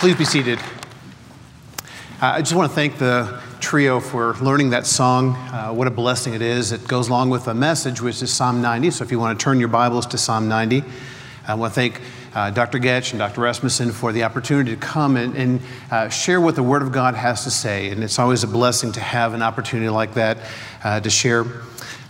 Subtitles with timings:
[0.00, 0.60] Please be seated.
[0.60, 1.86] Uh,
[2.20, 5.34] I just want to thank the trio for learning that song.
[5.34, 6.70] Uh, what a blessing it is.
[6.70, 8.92] It goes along with a message, which is Psalm 90.
[8.92, 10.84] So if you want to turn your Bibles to Psalm 90,
[11.48, 12.00] I want to thank
[12.32, 12.78] uh, Dr.
[12.78, 13.40] Getch and Dr.
[13.40, 17.16] Rasmussen for the opportunity to come and, and uh, share what the Word of God
[17.16, 17.90] has to say.
[17.90, 20.38] And it's always a blessing to have an opportunity like that
[20.84, 21.40] uh, to share.
[21.42, 21.50] Uh,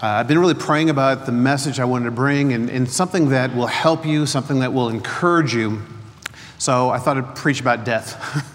[0.02, 3.56] I've been really praying about the message I wanted to bring and, and something that
[3.56, 5.80] will help you, something that will encourage you.
[6.58, 8.54] So I thought I'd preach about death.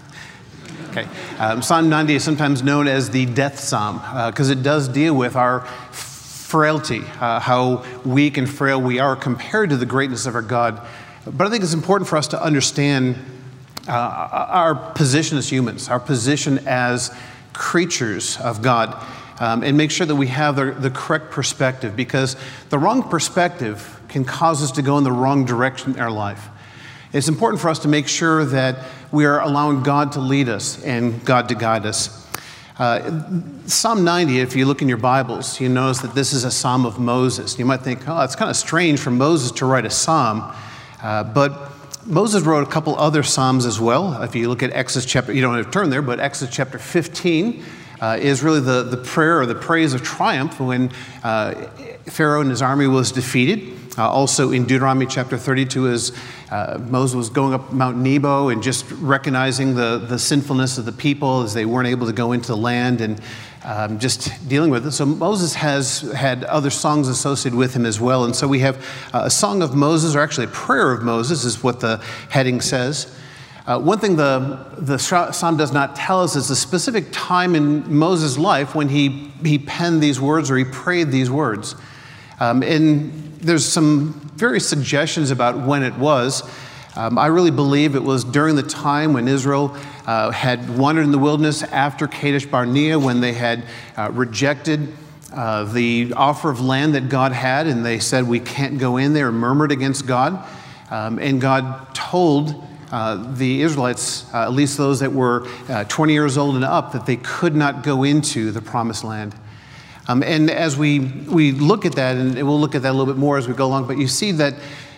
[0.96, 1.08] Okay.
[1.40, 3.96] Um, psalm 90 is sometimes known as the death psalm
[4.30, 9.16] because uh, it does deal with our frailty, uh, how weak and frail we are
[9.16, 10.80] compared to the greatness of our God.
[11.26, 13.16] But I think it's important for us to understand
[13.88, 17.12] uh, our position as humans, our position as
[17.52, 18.94] creatures of God,
[19.40, 22.36] um, and make sure that we have the, the correct perspective because
[22.68, 26.50] the wrong perspective can cause us to go in the wrong direction in our life.
[27.14, 28.76] It's important for us to make sure that
[29.12, 32.28] we are allowing God to lead us and God to guide us.
[32.76, 33.30] Uh,
[33.66, 36.84] psalm 90, if you look in your Bibles, you notice that this is a psalm
[36.84, 37.56] of Moses.
[37.56, 40.52] You might think, oh, it's kind of strange for Moses to write a psalm,
[41.04, 41.70] uh, but
[42.04, 44.20] Moses wrote a couple other psalms as well.
[44.24, 46.80] If you look at Exodus chapter, you don't have to turn there, but Exodus chapter
[46.80, 47.62] 15
[48.00, 50.90] uh, is really the, the prayer or the praise of triumph when
[51.22, 51.54] uh,
[52.06, 53.83] Pharaoh and his army was defeated.
[53.96, 56.12] Uh, also in Deuteronomy chapter 32, as
[56.50, 60.92] uh, Moses was going up Mount Nebo and just recognizing the, the sinfulness of the
[60.92, 63.20] people as they weren't able to go into the land and
[63.62, 64.92] um, just dealing with it.
[64.92, 68.24] So Moses has had other songs associated with him as well.
[68.24, 71.44] And so we have uh, a song of Moses, or actually a prayer of Moses,
[71.44, 73.16] is what the heading says.
[73.66, 77.96] Uh, one thing the, the psalm does not tell us is the specific time in
[77.96, 81.74] Moses' life when he, he penned these words or he prayed these words.
[82.40, 86.42] Um, and there's some various suggestions about when it was.
[86.96, 89.76] Um, I really believe it was during the time when Israel
[90.06, 93.64] uh, had wandered in the wilderness after Kadesh Barnea, when they had
[93.96, 94.94] uh, rejected
[95.32, 99.12] uh, the offer of land that God had, and they said, We can't go in
[99.12, 100.46] there, murmured against God.
[100.90, 106.12] Um, and God told uh, the Israelites, uh, at least those that were uh, 20
[106.12, 109.34] years old and up, that they could not go into the promised land.
[110.06, 113.12] Um, and as we, we look at that, and we'll look at that a little
[113.12, 114.54] bit more as we go along, but you see that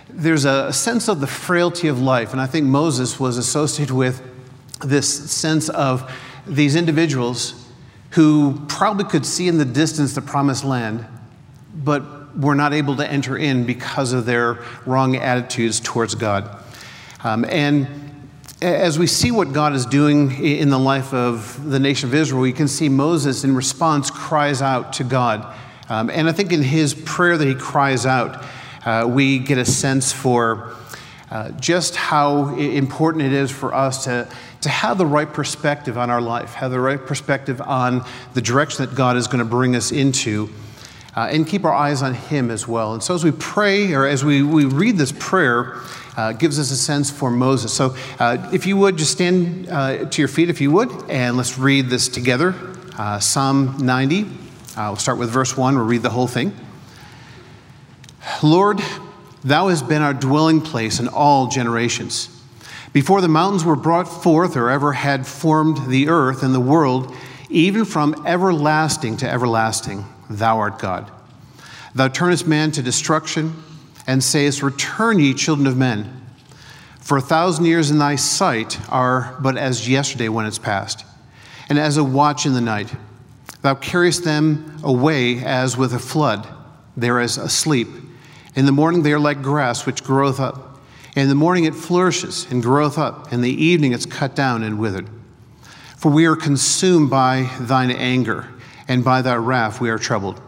[0.08, 2.32] there's a sense of the frailty of life.
[2.32, 4.22] And I think Moses was associated with
[4.80, 6.10] this sense of
[6.46, 7.66] these individuals
[8.10, 11.06] who probably could see in the distance the promised land,
[11.74, 16.62] but were not able to enter in because of their wrong attitudes towards God.
[17.24, 18.05] Um, and
[18.62, 22.40] as we see what God is doing in the life of the nation of Israel,
[22.40, 25.54] we can see Moses in response cries out to God.
[25.90, 28.44] Um, and I think in his prayer that he cries out,
[28.86, 30.74] uh, we get a sense for
[31.30, 34.26] uh, just how important it is for us to,
[34.62, 38.86] to have the right perspective on our life, have the right perspective on the direction
[38.86, 40.48] that God is going to bring us into,
[41.14, 42.94] uh, and keep our eyes on Him as well.
[42.94, 45.80] And so as we pray, or as we, we read this prayer,
[46.16, 47.72] uh, gives us a sense for Moses.
[47.72, 51.36] So, uh, if you would, just stand uh, to your feet, if you would, and
[51.36, 52.54] let's read this together.
[52.98, 54.22] Uh, Psalm 90.
[54.22, 54.26] Uh,
[54.76, 55.76] we'll start with verse 1.
[55.76, 56.54] We'll read the whole thing.
[58.42, 58.80] Lord,
[59.44, 62.30] thou hast been our dwelling place in all generations.
[62.92, 67.14] Before the mountains were brought forth, or ever had formed the earth and the world,
[67.50, 71.10] even from everlasting to everlasting, thou art God.
[71.94, 73.62] Thou turnest man to destruction
[74.06, 76.22] and sayest, Return, ye children of men.
[77.00, 81.04] For a thousand years in thy sight are but as yesterday when it's past,
[81.68, 82.92] and as a watch in the night.
[83.62, 86.46] Thou carriest them away as with a flood.
[86.96, 87.88] They are as asleep.
[88.54, 90.80] In the morning they are like grass which groweth up.
[91.16, 93.32] In the morning it flourishes and groweth up.
[93.32, 95.08] In the evening it's cut down and withered.
[95.96, 98.48] For we are consumed by thine anger,
[98.86, 100.40] and by thy wrath we are troubled.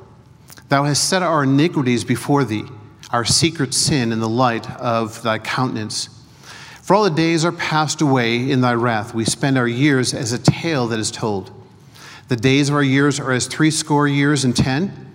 [0.68, 2.64] Thou hast set our iniquities before thee
[3.10, 6.08] our secret sin in the light of thy countenance.
[6.82, 9.14] For all the days are passed away in thy wrath.
[9.14, 11.50] We spend our years as a tale that is told.
[12.28, 15.14] The days of our years are as threescore years and ten.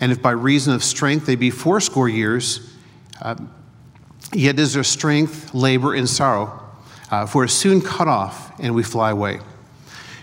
[0.00, 2.72] And if by reason of strength they be fourscore years,
[3.20, 3.36] uh,
[4.32, 6.60] yet is their strength labor and sorrow.
[7.10, 9.38] Uh, for it is soon cut off, and we fly away.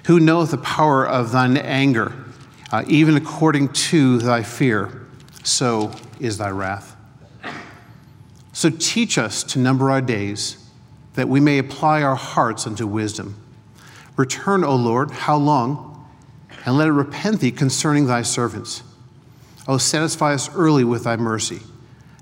[0.05, 2.13] Who knoweth the power of thine anger,
[2.71, 5.05] uh, even according to thy fear,
[5.43, 6.88] so is thy wrath.
[8.59, 10.57] So teach us to number our days,
[11.13, 13.41] that we may apply our hearts unto wisdom.
[14.17, 16.05] Return, O Lord, how long?
[16.65, 18.83] And let it repent thee concerning thy servants.
[19.65, 21.61] O satisfy us early with thy mercy,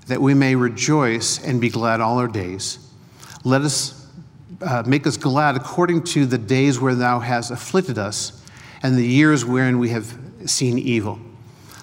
[0.06, 2.88] that we may rejoice and be glad all our days.
[3.42, 4.06] Let us
[4.62, 8.46] uh, make us glad according to the days where thou hast afflicted us,
[8.84, 11.18] and the years wherein we have seen evil.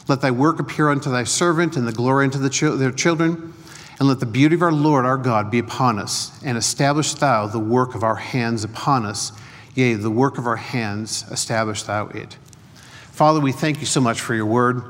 [0.08, 3.52] Let thy work appear unto thy servant, and the glory unto the their children.
[3.98, 7.48] And let the beauty of our Lord our God be upon us, and establish thou
[7.48, 9.32] the work of our hands upon us.
[9.74, 12.38] Yea, the work of our hands, establish thou it.
[13.12, 14.84] Father, we thank you so much for your word.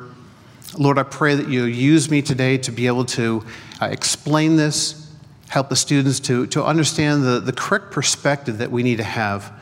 [0.78, 3.46] Lord, I pray that you use me today to be able to
[3.80, 5.12] uh, explain this,
[5.48, 9.54] help the students to, to understand the, the correct perspective that we need to have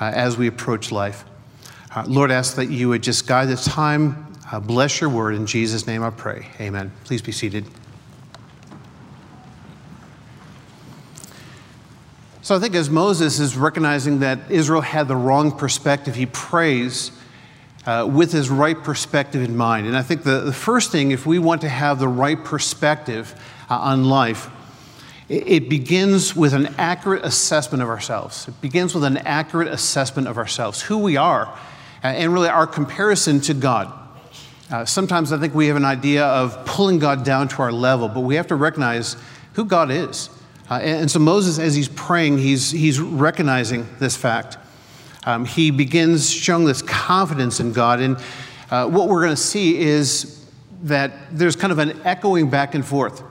[0.00, 1.24] uh, as we approach life.
[1.94, 4.26] Uh, Lord, ask that you would just guide this time.
[4.50, 5.34] Uh, bless your word.
[5.34, 6.48] In Jesus' name I pray.
[6.60, 6.92] Amen.
[7.04, 7.64] Please be seated.
[12.48, 17.12] So I think as Moses is recognizing that Israel had the wrong perspective, he prays
[17.84, 19.86] uh, with his right perspective in mind.
[19.86, 23.38] And I think the, the first thing, if we want to have the right perspective
[23.68, 24.48] uh, on life,
[25.28, 28.48] it, begins with an accurate assessment of ourselves.
[28.48, 31.48] It begins with an accurate assessment of ourselves, who we are,
[32.02, 33.92] uh, and really our comparison to God.
[34.70, 38.08] Uh, sometimes I think we have an idea of pulling God down to our level,
[38.08, 39.16] but we have to recognize
[39.52, 40.30] who God is.
[40.70, 44.58] Uh, and so Moses, as he's praying, he's, he's recognizing this fact.
[45.24, 48.00] Um, he begins showing this confidence in God.
[48.00, 48.16] And
[48.70, 50.46] uh, what we're going to see is
[50.82, 53.22] that there's kind of an echoing back and forth.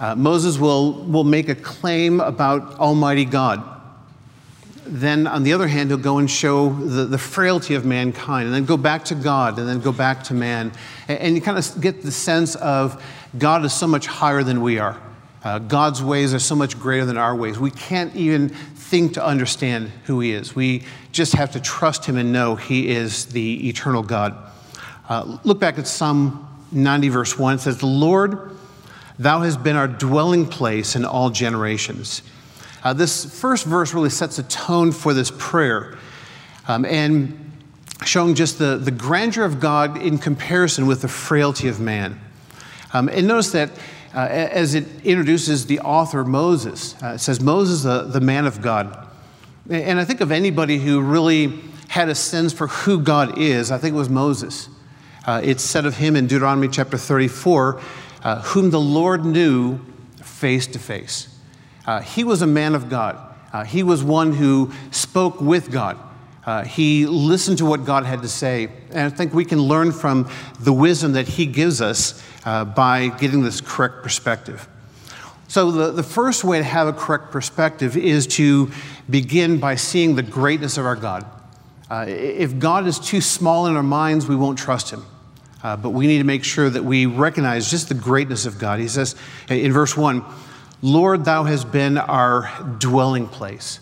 [0.00, 3.62] Uh, Moses will, will make a claim about Almighty God.
[4.84, 8.54] Then, on the other hand, he'll go and show the, the frailty of mankind, and
[8.54, 10.70] then go back to God, and then go back to man.
[11.08, 13.02] And, and you kind of get the sense of
[13.36, 15.00] God is so much higher than we are.
[15.46, 17.56] Uh, God's ways are so much greater than our ways.
[17.56, 20.56] We can't even think to understand who He is.
[20.56, 20.82] We
[21.12, 24.36] just have to trust Him and know He is the eternal God.
[25.08, 27.54] Uh, look back at Psalm 90, verse 1.
[27.54, 28.56] It says, The Lord,
[29.20, 32.22] thou hast been our dwelling place in all generations.
[32.82, 35.96] Uh, this first verse really sets a tone for this prayer
[36.66, 37.52] um, and
[38.04, 42.18] showing just the, the grandeur of God in comparison with the frailty of man.
[42.92, 43.70] Um, and notice that
[44.16, 47.00] uh, as it introduces the author Moses.
[47.02, 49.06] Uh, it says, Moses, the, the man of God.
[49.68, 53.76] And I think of anybody who really had a sense for who God is, I
[53.76, 54.70] think it was Moses.
[55.26, 57.80] Uh, it's said of him in Deuteronomy chapter 34,
[58.22, 59.80] uh, whom the Lord knew
[60.22, 61.28] face to face.
[61.84, 63.18] Uh, he was a man of God.
[63.52, 65.98] Uh, he was one who spoke with God.
[66.46, 68.68] Uh, he listened to what God had to say.
[68.90, 73.08] And I think we can learn from the wisdom that he gives us uh, by
[73.08, 74.68] getting this correct perspective.
[75.48, 78.70] So, the, the first way to have a correct perspective is to
[79.10, 81.24] begin by seeing the greatness of our God.
[81.90, 85.04] Uh, if God is too small in our minds, we won't trust him.
[85.62, 88.78] Uh, but we need to make sure that we recognize just the greatness of God.
[88.78, 89.16] He says
[89.48, 90.24] in verse 1
[90.82, 93.80] Lord, thou hast been our dwelling place.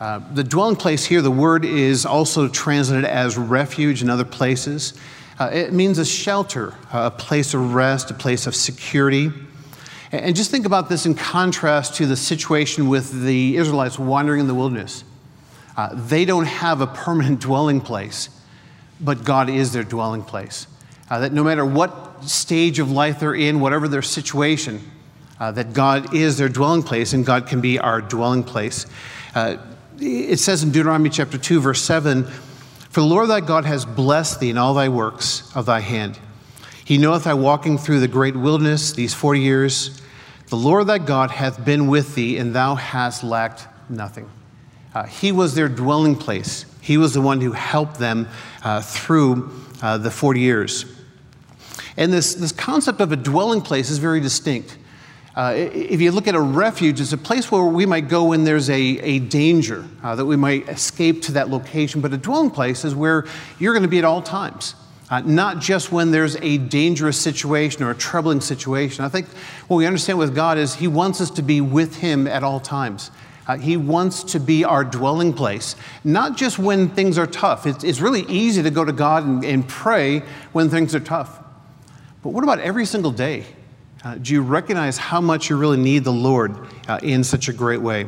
[0.00, 4.94] Uh, the dwelling place here, the word is also translated as refuge in other places.
[5.38, 9.32] Uh, it means a shelter, a place of rest, a place of security.
[10.10, 14.46] And just think about this in contrast to the situation with the Israelites wandering in
[14.46, 15.04] the wilderness.
[15.76, 18.28] Uh, they don't have a permanent dwelling place,
[19.00, 20.66] but God is their dwelling place.
[21.10, 24.80] Uh, that no matter what stage of life they're in, whatever their situation,
[25.38, 28.86] uh, that God is their dwelling place and God can be our dwelling place.
[30.00, 32.26] It says in Deuteronomy chapter 2, verse 7
[32.94, 36.16] for the Lord thy God has blessed thee in all thy works of thy hand.
[36.84, 40.00] He knoweth thy walking through the great wilderness these forty years.
[40.46, 44.30] The Lord thy God hath been with thee, and thou hast lacked nothing.
[44.94, 46.66] Uh, he was their dwelling place.
[46.82, 48.28] He was the one who helped them
[48.62, 49.50] uh, through
[49.82, 50.84] uh, the 40 years.
[51.96, 54.78] And this, this concept of a dwelling place is very distinct.
[55.36, 58.44] Uh, if you look at a refuge, it's a place where we might go when
[58.44, 62.00] there's a, a danger, uh, that we might escape to that location.
[62.00, 63.26] But a dwelling place is where
[63.58, 64.76] you're going to be at all times,
[65.10, 69.04] uh, not just when there's a dangerous situation or a troubling situation.
[69.04, 69.26] I think
[69.66, 72.60] what we understand with God is He wants us to be with Him at all
[72.60, 73.10] times.
[73.46, 77.66] Uh, he wants to be our dwelling place, not just when things are tough.
[77.66, 80.20] It's, it's really easy to go to God and, and pray
[80.52, 81.40] when things are tough.
[82.22, 83.44] But what about every single day?
[84.04, 86.54] Uh, do you recognize how much you really need the Lord
[86.88, 88.06] uh, in such a great way?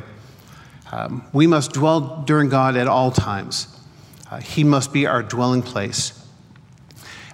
[0.92, 3.66] Um, we must dwell during God at all times.
[4.30, 6.22] Uh, he must be our dwelling place.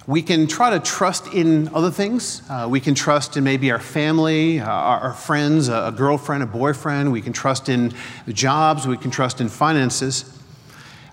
[0.07, 2.41] We can try to trust in other things.
[2.49, 6.43] Uh, we can trust in maybe our family, uh, our, our, friends, a, a, girlfriend,
[6.43, 7.11] a boyfriend.
[7.11, 7.93] We can trust in
[8.29, 8.87] jobs.
[8.87, 10.41] We can trust in finances.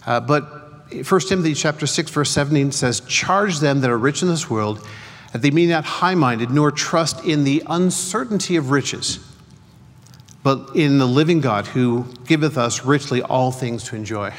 [0.07, 4.29] Uh, but 1 Timothy chapter 6, verse 17 says, Charge them that are rich in
[4.29, 4.87] this world
[5.33, 9.19] that they be not high minded, nor trust in the uncertainty of riches,
[10.43, 14.33] but in the living God who giveth us richly all things to enjoy.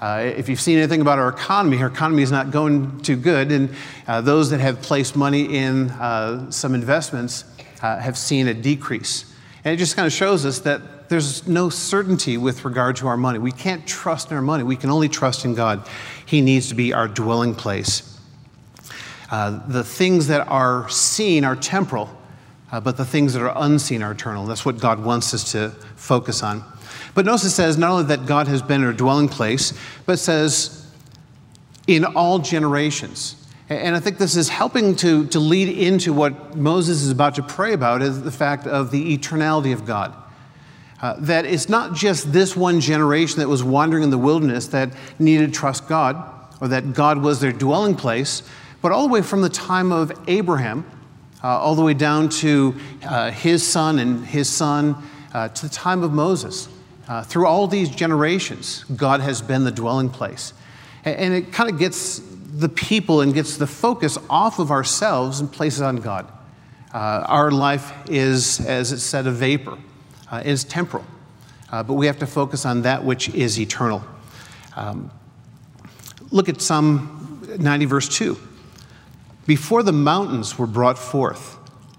[0.00, 3.52] Uh, if you've seen anything about our economy, our economy is not going too good,
[3.52, 3.74] and
[4.06, 7.44] uh, those that have placed money in uh, some investments
[7.82, 9.30] uh, have seen a decrease.
[9.62, 13.16] And it just kind of shows us that there's no certainty with regard to our
[13.16, 13.38] money.
[13.38, 15.86] We can't trust in our money, we can only trust in God.
[16.24, 18.09] He needs to be our dwelling place.
[19.30, 22.10] Uh, the things that are seen are temporal,
[22.72, 24.44] uh, but the things that are unseen are eternal.
[24.46, 26.64] That's what God wants us to focus on.
[27.14, 29.72] But notice it says not only that God has been our dwelling place,
[30.06, 30.86] but says
[31.86, 33.36] in all generations.
[33.68, 37.42] And I think this is helping to, to lead into what Moses is about to
[37.42, 40.12] pray about is the fact of the eternality of God.
[41.00, 44.92] Uh, that it's not just this one generation that was wandering in the wilderness that
[45.18, 46.16] needed to trust God,
[46.60, 48.42] or that God was their dwelling place,
[48.82, 50.84] but all the way from the time of Abraham,
[51.42, 54.96] uh, all the way down to uh, his son and his son,
[55.32, 56.68] uh, to the time of Moses.
[57.08, 60.52] Uh, through all these generations, God has been the dwelling place.
[61.04, 62.20] And, and it kind of gets
[62.52, 66.30] the people and gets the focus off of ourselves and places on God.
[66.92, 69.78] Uh, our life is, as it said, a vapor,
[70.30, 71.04] uh, is temporal.
[71.70, 74.02] Uh, but we have to focus on that which is eternal.
[74.76, 75.10] Um,
[76.30, 78.36] look at Psalm 90, verse 2.
[79.50, 81.58] Before the mountains were brought forth,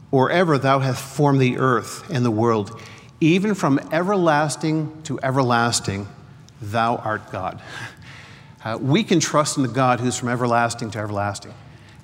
[0.10, 2.80] or ever thou hast formed the earth and the world,
[3.20, 6.08] even from everlasting to everlasting,
[6.62, 7.62] thou art God.
[8.64, 11.54] Uh, we can trust in the God who's from everlasting to everlasting.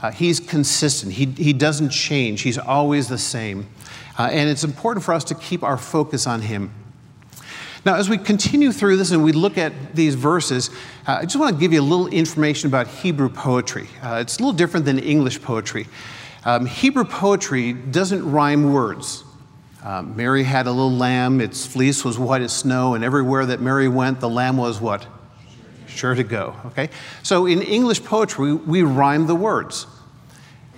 [0.02, 3.68] Uh, he's consistent, he, he doesn't change, he's always the same.
[4.20, 6.74] Uh, and it's important for us to keep our focus on him.
[7.88, 10.72] Now, as we continue through this and we look at these verses,
[11.08, 13.88] uh, I just want to give you a little information about Hebrew poetry.
[14.04, 15.88] Uh, it's a little different than English poetry.
[16.44, 19.24] Um, Hebrew poetry doesn't rhyme words.
[19.86, 23.62] Um, Mary had a little lamb, its fleece was white as snow, and everywhere that
[23.62, 25.08] Mary went, the lamb was what?
[25.88, 26.90] Sure to go, okay?
[27.24, 29.88] So in English poetry, we rhyme the words.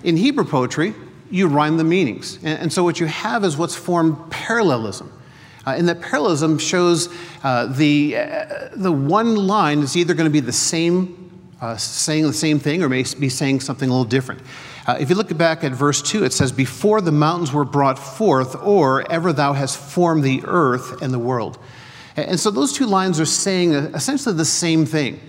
[0.03, 0.93] In Hebrew poetry,
[1.31, 2.35] you rhyme the meanings.
[2.43, 5.11] And, and so what you have is what's formed parallelism.
[5.65, 7.09] Uh, and that parallelism shows
[7.43, 12.23] uh, the, uh, the one line is either going to be the same, uh, saying
[12.25, 14.41] the same thing, or may be saying something a little different.
[14.87, 17.99] Uh, if you look back at verse 2, it says, Before the mountains were brought
[17.99, 21.59] forth, or ever thou hast formed the earth and the world.
[22.15, 25.19] And so those two lines are saying essentially the same thing.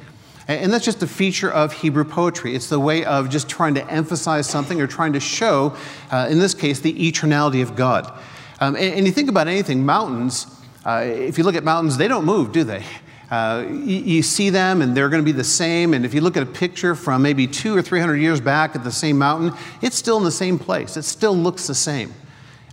[0.48, 2.56] And that's just a feature of Hebrew poetry.
[2.56, 5.76] It's the way of just trying to emphasize something or trying to show,
[6.10, 8.18] uh, in this case, the eternality of God.
[8.60, 10.46] Um, and, and, you think about anything, mountains,
[10.84, 12.84] uh, if you look at mountains, they don't move, do they?
[13.30, 15.94] Uh, you, you, see them and they're going to be the same.
[15.94, 18.74] And if you look at a picture from maybe two or three hundred years back
[18.74, 20.96] at the same mountain, it's still in the same place.
[20.96, 22.12] It still looks the same.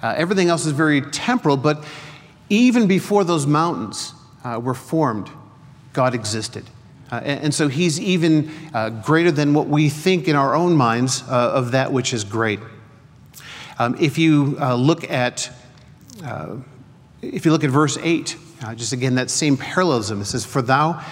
[0.01, 1.85] Uh, everything else is very temporal, but
[2.49, 4.13] even before those mountains
[4.43, 5.29] uh, were formed,
[5.93, 6.65] God existed.
[7.11, 10.75] Uh, and, and, so he's even uh, greater than what we think in our own
[10.75, 12.59] minds uh, of that which is great.
[13.79, 15.51] Um, if you look at
[17.21, 20.21] if you look at verse 8, uh, just again, that same parallelism.
[20.21, 21.03] It says, For thou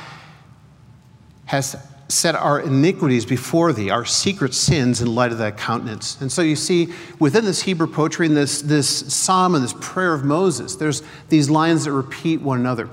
[1.46, 1.76] hast
[2.08, 6.20] set our iniquities before thee, our secret sins in light of thy countenance.
[6.22, 10.14] And so you see, within this Hebrew poetry and this, this psalm and this prayer
[10.14, 12.90] of Moses, there's these lines that repeat one another.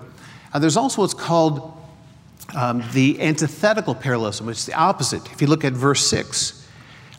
[0.52, 1.76] Uh, there's also what's called
[2.54, 5.30] um, the antithetical parallelism, which is the opposite.
[5.32, 6.61] If you look at verse 6,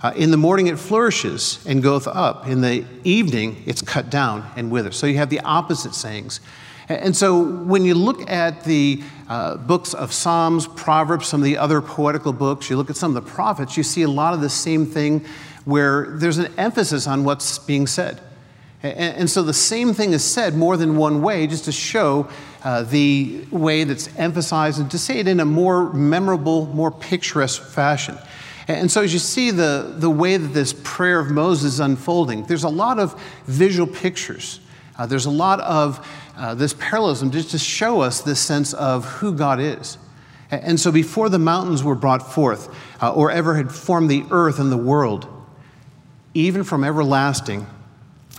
[0.03, 2.47] uh, in the morning it flourishes and goeth up.
[2.47, 4.97] In the evening it's cut down and withers.
[4.97, 6.41] So you have the opposite sayings.
[6.89, 11.57] And so when you look at the uh, books of Psalms, Proverbs, some of the
[11.57, 14.41] other poetical books, you look at some of the prophets, you see a lot of
[14.41, 15.25] the same thing
[15.63, 18.19] where there's an emphasis on what's being said.
[18.83, 22.27] And, so the same thing is said more than one way just to show
[22.65, 27.63] uh, the way that's emphasized and to say it in a more memorable, more picturesque
[27.63, 28.17] fashion.
[28.67, 32.45] And so, as you see the, the way that this prayer of Moses is unfolding,
[32.45, 34.59] there's a lot of visual pictures.
[34.97, 39.05] Uh, there's a lot of uh, this parallelism just to show us this sense of
[39.05, 39.97] who God is.
[40.49, 44.59] And so, before the mountains were brought forth, uh, or ever had formed the earth
[44.59, 45.27] and the world,
[46.33, 47.67] even from everlasting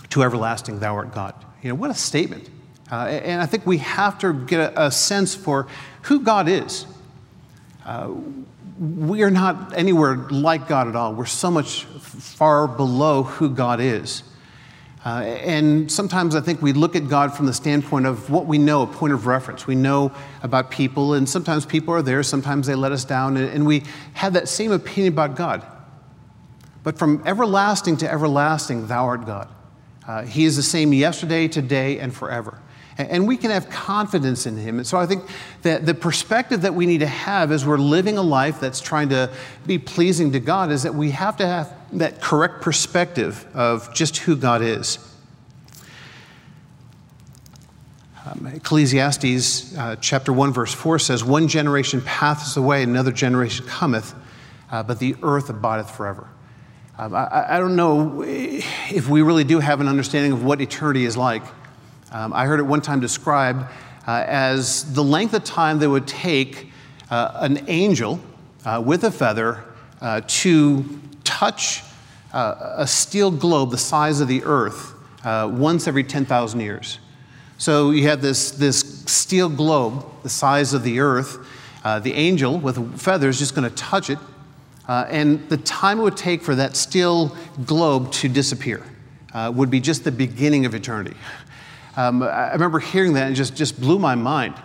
[0.09, 1.35] to everlasting, thou art God.
[1.61, 2.49] You know, what a statement.
[2.91, 5.67] Uh, and I think we have to get a, a sense for
[6.03, 6.85] who God is.
[8.79, 11.13] We are not anywhere like God at all.
[11.13, 14.23] We're so much far below who God is.
[15.05, 18.57] Uh, and sometimes I think we look at God from the standpoint of what we
[18.57, 19.67] know, a point of reference.
[19.67, 23.47] We know about people, and sometimes people are there, sometimes they let us down, and,
[23.49, 25.63] and we have that same opinion about God.
[26.81, 29.47] But from everlasting to everlasting, thou art God.
[30.07, 32.59] Uh, he is the same yesterday, today, and forever.
[32.97, 34.77] And we can have confidence in Him.
[34.77, 35.23] And so I think
[35.63, 39.09] that the perspective that we need to have as we're living a life that's trying
[39.09, 39.29] to
[39.65, 44.17] be pleasing to God is that we have to have that correct perspective of just
[44.17, 44.97] who God is.
[48.25, 54.15] Um, Ecclesiastes uh, chapter 1, verse 4 says, One generation passeth away, another generation cometh,
[54.71, 56.27] uh, but the earth abideth forever.
[56.97, 61.03] Um, I, I, don't know if we really do have an understanding of what eternity
[61.03, 61.43] is like.
[62.15, 63.65] Um, I heard it one time described
[64.07, 66.71] uh, as the length of time that would take
[67.11, 68.21] uh, an angel
[68.63, 69.65] uh, with a feather
[69.99, 70.85] uh, to
[71.25, 71.83] touch
[72.31, 74.93] a steel globe the size of the earth
[75.25, 76.99] once every 10,000 years.
[77.57, 81.45] So you have this, this steel globe the size of the earth.
[81.83, 84.19] Uh, the angel with feathers just going to touch it.
[84.87, 88.85] Uh, and the time it would take for that steel globe to disappear
[89.35, 91.15] uh, would be just the beginning of eternity.
[91.97, 94.55] Um, I remember hearing that and just, just blew my mind.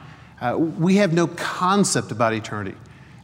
[0.41, 2.77] Uh, we have no concept about eternity.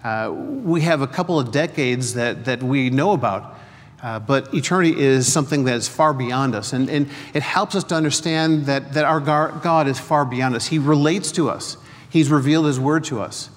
[0.05, 3.59] Uh, we have a couple of decades that, that we know about,
[4.03, 6.73] uh, but eternity is something that is far beyond us.
[6.73, 10.67] And, and it helps us to understand that, that our God is far beyond us.
[10.67, 11.77] He relates to us,
[12.09, 13.51] He's revealed His word to us.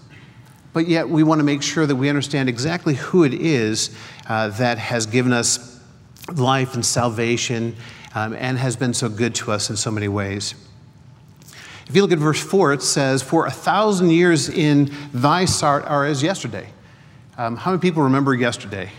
[0.74, 3.96] But yet, we want to make sure that we understand exactly who it is
[4.28, 5.80] uh, that has given us
[6.36, 7.76] life and salvation
[8.16, 10.56] um, and has been so good to us in so many ways.
[11.88, 15.84] If you look at verse 4, it says, For a thousand years in thy sight
[15.86, 16.70] are as yesterday.
[17.38, 18.92] Um, how many people remember yesterday?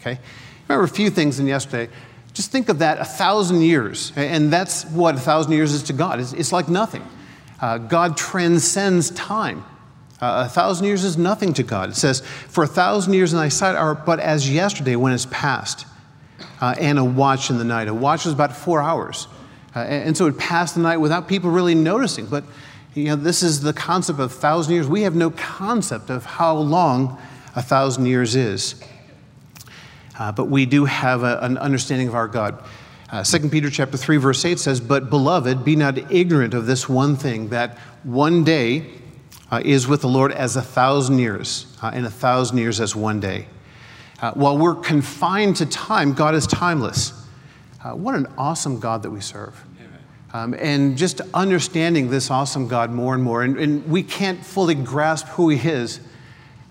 [0.00, 0.18] okay?
[0.68, 1.92] Remember a few things in yesterday.
[2.32, 5.92] Just think of that a thousand years, and that's what a thousand years is to
[5.92, 6.20] God.
[6.20, 7.06] It's, it's like nothing.
[7.60, 9.64] Uh, God transcends time.
[10.20, 11.90] Uh, a thousand years is nothing to God.
[11.90, 15.26] It says, For a thousand years in thy sight are but as yesterday when it's
[15.26, 15.86] past,
[16.60, 17.88] uh, and a watch in the night.
[17.88, 19.28] A watch was about four hours.
[19.74, 22.26] Uh, and, and so it passed the night without people really noticing.
[22.26, 22.44] But
[22.94, 24.88] you know, this is the concept of thousand years.
[24.88, 27.18] We have no concept of how long
[27.54, 28.82] a thousand years is.
[30.18, 32.62] Uh, but we do have a, an understanding of our God.
[33.10, 36.88] Uh, 2 Peter chapter 3, verse 8 says, But beloved, be not ignorant of this
[36.88, 38.86] one thing, that one day
[39.50, 42.96] uh, is with the Lord as a thousand years, uh, and a thousand years as
[42.96, 43.46] one day.
[44.20, 47.12] Uh, while we're confined to time, God is timeless.
[47.84, 49.62] Uh, what an awesome God that we serve.
[50.32, 53.42] Um, and just understanding this awesome God more and more.
[53.42, 56.00] And, and we can't fully grasp who He is,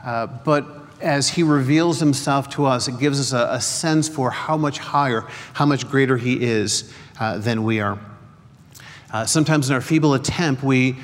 [0.03, 0.67] uh, but
[1.01, 4.77] as He reveals Himself to us, it gives us a, a sense for how much
[4.77, 5.21] higher,
[5.53, 7.99] how much greater He is uh, than we are.
[9.11, 10.97] Uh, sometimes in our feeble attempt, we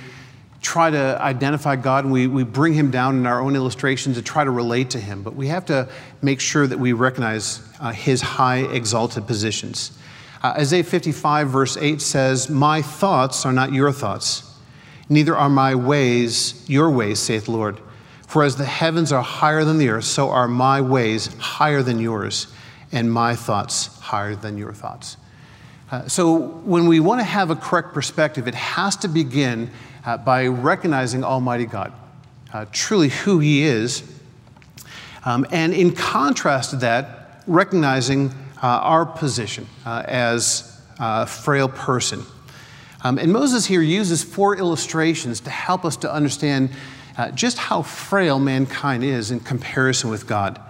[0.61, 4.21] try to identify God and we, we bring Him down in our own illustrations to
[4.21, 5.89] try to relate to Him, but we have to
[6.21, 9.97] make sure that we recognize uh, His high, exalted positions.
[10.43, 14.55] Uh, Isaiah 55, verse 8 says, My thoughts are not your thoughts,
[15.09, 17.79] neither are my ways your ways, saith the Lord.
[18.27, 21.99] For as the heavens are higher than the earth, so are my ways higher than
[21.99, 22.47] yours,
[22.91, 25.17] and my thoughts higher than your thoughts.
[25.91, 29.69] Uh, so, when we want to have a correct perspective, it has to begin
[30.05, 31.93] uh, by recognizing Almighty God,
[32.53, 34.03] uh, truly who He is.
[35.23, 38.29] Um, and in contrast to that, recognizing
[38.61, 42.23] uh, our position uh, as a frail person.
[43.03, 46.69] Um, and Moses here uses four illustrations to help us to understand
[47.17, 50.61] uh, just how frail mankind is in comparison with God.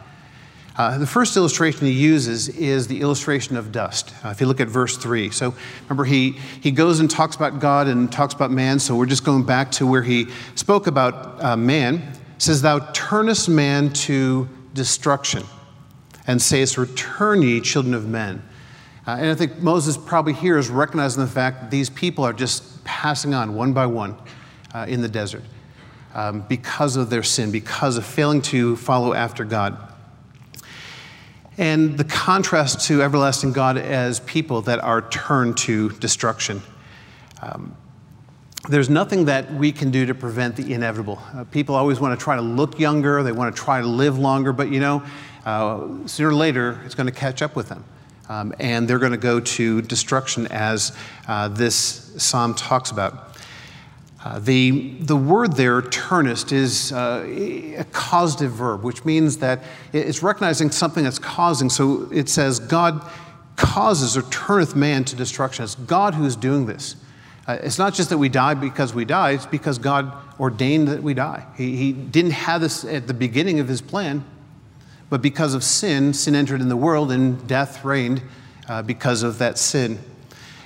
[0.77, 4.13] Uh, the first illustration he uses is the illustration of dust.
[4.23, 5.29] Uh, if you look at verse 3.
[5.29, 5.53] So
[5.83, 6.31] remember, he,
[6.61, 8.79] he goes and talks about God and talks about man.
[8.79, 11.95] So we're just going back to where he spoke about uh, man.
[11.95, 15.43] It says, Thou turnest man to destruction
[16.25, 18.41] and sayest, Return ye, children of men.
[19.05, 22.33] Uh, and I think Moses probably here is recognizing the fact that these people are
[22.33, 24.15] just passing on one by one
[24.73, 25.43] uh, in the desert
[26.13, 29.90] um, because of their sin, because of failing to follow after God.
[31.57, 36.61] And the contrast to everlasting God as people that are turned to destruction.
[37.41, 37.75] Um,
[38.69, 41.19] there's nothing that we can do to prevent the inevitable.
[41.33, 44.19] Uh, people always want to try to look younger, they want to try to live
[44.19, 45.03] longer, but you know,
[45.45, 47.83] uh, sooner or later it's going to catch up with them.
[48.29, 50.95] Um, and they're going to go to destruction as
[51.27, 53.30] uh, this psalm talks about.
[54.23, 60.21] Uh, the, the word there, turnest, is uh, a causative verb, which means that it's
[60.21, 61.69] recognizing something that's causing.
[61.69, 63.03] So it says, God
[63.55, 65.63] causes or turneth man to destruction.
[65.63, 66.95] It's God who's doing this.
[67.47, 71.01] Uh, it's not just that we die because we die, it's because God ordained that
[71.01, 71.45] we die.
[71.57, 74.23] He, he didn't have this at the beginning of his plan,
[75.09, 78.21] but because of sin, sin entered in the world and death reigned
[78.69, 79.97] uh, because of that sin.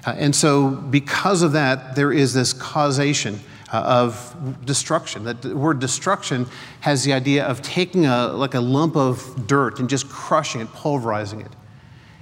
[0.06, 3.40] Uh, and so, because of that, there is this causation
[3.74, 5.24] uh, of destruction.
[5.24, 6.46] That the word destruction
[6.82, 10.72] has the idea of taking a, like a lump of dirt and just crushing it,
[10.74, 11.52] pulverizing it.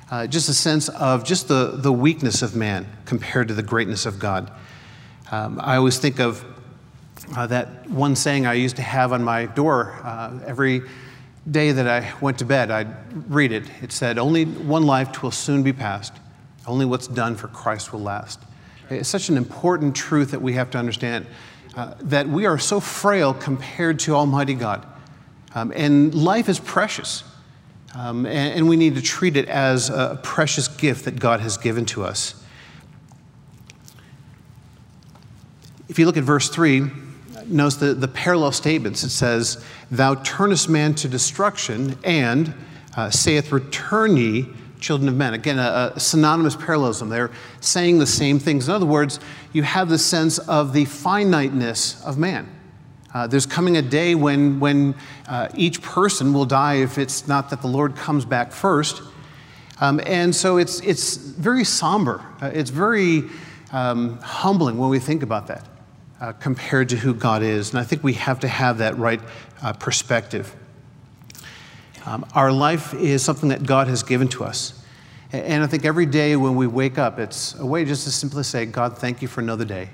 [0.09, 4.05] Uh, just a sense of just the, the weakness of man compared to the greatness
[4.05, 4.51] of God.
[5.31, 6.45] Um, I always think of
[7.35, 10.83] uh, that one saying I used to have on my door uh, every
[11.49, 12.71] day that I went to bed.
[12.71, 13.63] I'd read it.
[13.81, 16.13] It said, Only one life will soon be passed,
[16.67, 18.39] only what's done for Christ will last.
[18.89, 21.25] It's such an important truth that we have to understand
[21.75, 24.85] uh, that we are so frail compared to Almighty God.
[25.55, 27.23] Um, and life is precious.
[27.95, 31.57] Um, and, and we need to treat it as a precious gift that God has
[31.57, 32.43] given to us.
[35.89, 36.89] If you look at verse 3,
[37.45, 39.03] notice the, the parallel statements.
[39.03, 42.53] It says, Thou turnest man to destruction, and
[42.95, 44.47] uh, saith, Return ye,
[44.83, 45.33] children of men.
[45.33, 47.09] Again, a, a, synonymous parallelism.
[47.09, 48.67] They're saying the same things.
[48.67, 49.19] In other words,
[49.53, 52.49] you have the sense of the finiteness of man.
[53.13, 54.93] Uh, there's coming a day when, when
[55.27, 59.01] uh, each person will die if it's not that the Lord comes back first.
[59.79, 62.23] Um, and so it's, it's very somber.
[62.41, 63.23] Uh, it's very
[63.71, 65.65] um, humbling when we think about that
[66.19, 67.71] uh, compared to who God is.
[67.71, 69.21] And I think we have to have that right
[69.61, 70.55] uh, perspective.
[72.05, 74.83] Um, our life is something that God has given to us.
[75.31, 78.43] And I think every day when we wake up, it's a way just to simply
[78.43, 79.89] say, God, thank you for another day.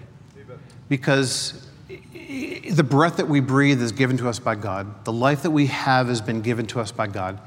[0.90, 5.52] Because the breath that we breathe is given to us by God, the life that
[5.52, 7.40] we have has been given to us by God.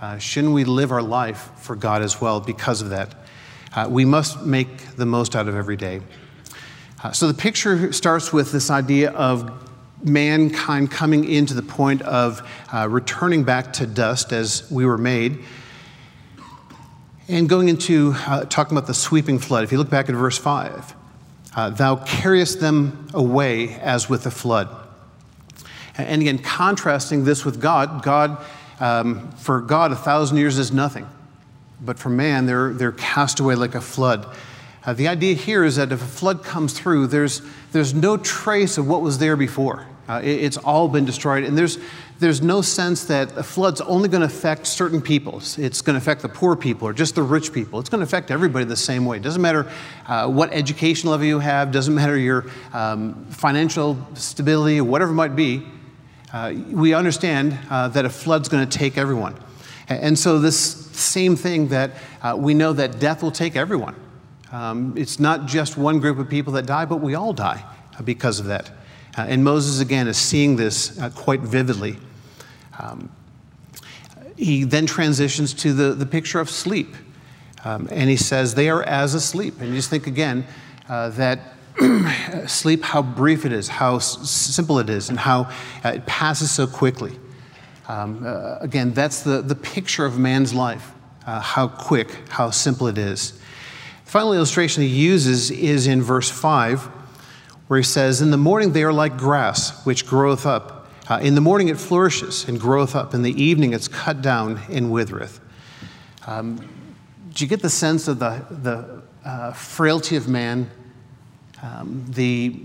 [0.00, 3.14] Uh, shouldn't we live our life for God as well because of that?
[3.74, 6.00] Uh, we must make the most out of every day.
[7.02, 9.71] Uh, so the picture starts with this idea of
[10.02, 15.38] mankind coming into the point of uh, returning back to dust as we were made.
[17.28, 20.38] And going into uh, talking about the sweeping flood, if you look back at verse
[20.38, 20.94] 5,
[21.54, 24.68] uh, thou carriest them away as with a flood.
[25.96, 28.44] And again, contrasting this with God, God,
[28.80, 31.06] um, for God, a thousand years is nothing.
[31.80, 34.26] But for man, they're, they're cast away like a flood.
[34.84, 37.40] Uh, the idea here is that if a flood comes through, there's,
[37.70, 39.86] there's no trace of what was there before.
[40.08, 41.44] Uh, it, it's all been destroyed.
[41.44, 41.78] And there's,
[42.18, 45.56] there's no sense that a flood's only going to affect certain peoples.
[45.56, 47.78] It's going to affect the poor people or just the rich people.
[47.78, 49.18] It's going to affect everybody the same way.
[49.18, 49.70] It doesn't matter
[50.06, 55.36] uh, what education level you have, doesn't matter your um, financial stability, whatever it might
[55.36, 55.64] be.
[56.32, 59.38] Uh, we understand uh, that a flood's going to take everyone.
[59.88, 60.56] And so, this
[60.92, 61.90] same thing that
[62.22, 63.94] uh, we know that death will take everyone.
[64.52, 67.64] Um, it's not just one group of people that die, but we all die
[68.04, 68.70] because of that.
[69.16, 71.96] Uh, and Moses, again, is seeing this uh, quite vividly.
[72.78, 73.10] Um,
[74.36, 76.94] he then transitions to the, the picture of sleep.
[77.64, 79.60] Um, and he says, They are as asleep.
[79.60, 80.46] And you just think again
[80.88, 81.54] uh, that
[82.46, 85.50] sleep, how brief it is, how s- simple it is, and how
[85.84, 87.18] uh, it passes so quickly.
[87.88, 90.92] Um, uh, again, that's the, the picture of man's life,
[91.26, 93.40] uh, how quick, how simple it is.
[94.12, 96.82] Final illustration he uses is in verse 5
[97.68, 100.86] where he says, In the morning they are like grass, which groweth up.
[101.08, 103.14] Uh, in the morning it flourishes and groweth up.
[103.14, 105.40] In the evening it's cut down and withereth.
[106.26, 106.56] Um,
[107.32, 110.70] do you get the sense of the, the uh, frailty of man?
[111.62, 112.60] Um, the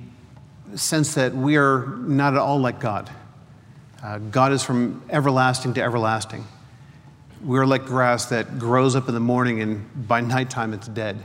[0.76, 3.10] sense that we are not at all like God.
[4.04, 6.46] Uh, God is from everlasting to everlasting.
[7.42, 11.24] We're like grass that grows up in the morning and by nighttime it's dead.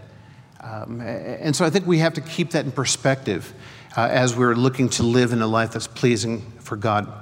[0.62, 3.52] Um, and so I think we have to keep that in perspective
[3.96, 7.12] uh, as we're looking to live in a life that's pleasing for God.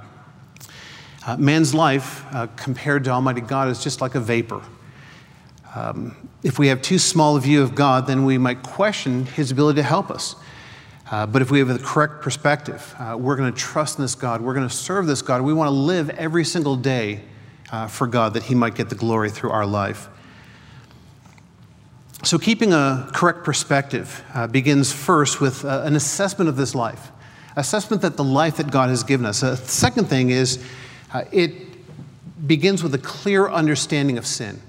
[1.25, 4.61] Uh, man's life, uh, compared to Almighty God, is just like a vapor.
[5.75, 9.51] Um, if we have too small a view of God, then we might question his
[9.51, 10.35] ability to help us.
[11.09, 14.15] Uh, but if we have the correct perspective, uh, we're going to trust in this
[14.15, 17.21] God, we're going to serve this God, we want to live every single day
[17.71, 20.09] uh, for God that he might get the glory through our life.
[22.23, 27.11] So, keeping a correct perspective uh, begins first with uh, an assessment of this life,
[27.55, 29.41] assessment that the life that God has given us.
[29.41, 30.63] A second thing is
[31.13, 31.51] uh, it
[32.47, 34.61] begins with a clear understanding of sin.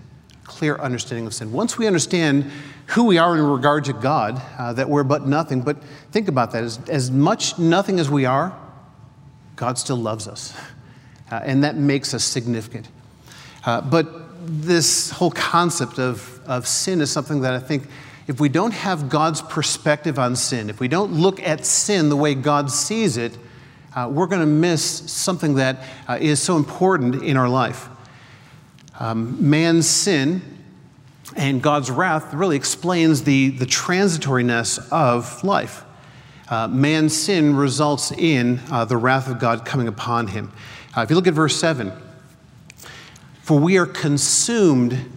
[0.45, 1.53] Clear understanding of sin.
[1.53, 2.51] Once we understand
[2.87, 5.77] who we are in regard to God, uh, that we're but nothing, but
[6.11, 6.65] think about that.
[6.65, 8.59] As, as much nothing as we are,
[9.57, 10.57] God still loves us.
[11.31, 12.88] Uh, and that makes us significant.
[13.67, 14.09] Uh, but
[14.47, 17.85] this whole concept of of sin is something that I think
[18.27, 22.17] if we don't have God's perspective on sin, if we don't look at sin the
[22.17, 23.37] way God sees it,
[23.95, 27.89] uh, we're going to miss something that uh, is so important in our life.
[28.99, 30.41] Um, man's sin
[31.37, 35.85] and God's wrath really explains the, the transitoriness of life.
[36.49, 40.53] Uh, man's sin results in uh, the wrath of God coming upon him.
[40.97, 41.93] Uh, if you look at verse 7,
[43.41, 45.11] for we are consumed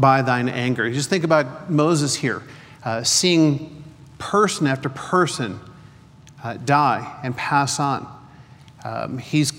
[0.00, 0.90] by thine anger.
[0.90, 2.42] Just think about Moses here,
[2.84, 3.84] uh, seeing
[4.18, 5.60] person after person
[6.42, 8.08] uh, die and pass on.
[8.84, 9.52] Um, he's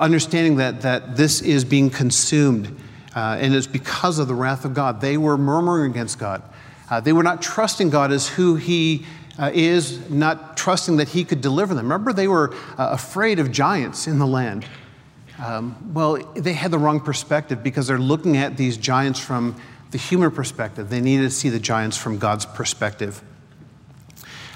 [0.00, 2.76] understanding that, that this is being consumed,
[3.14, 5.00] uh, and it's because of the wrath of God.
[5.00, 6.42] They were murmuring against God.
[6.90, 9.06] Uh, they were not trusting God as who He
[9.38, 11.84] uh, is, not trusting that He could deliver them.
[11.84, 14.66] Remember, they were uh, afraid of giants in the land.
[15.42, 19.56] Um, well, they had the wrong perspective because they're looking at these giants from
[19.94, 20.90] the human perspective.
[20.90, 23.22] They needed to see the giants from God's perspective.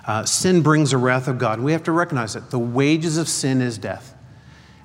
[0.04, 1.60] Uh, sin brings the wrath of God.
[1.60, 2.50] We have to recognize it.
[2.50, 4.16] The wages of sin is death.